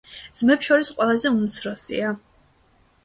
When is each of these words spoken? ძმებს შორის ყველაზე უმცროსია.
ძმებს 0.37 0.69
შორის 0.69 0.89
ყველაზე 1.01 1.33
უმცროსია. 1.35 2.17